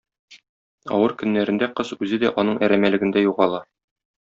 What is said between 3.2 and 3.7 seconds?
югала.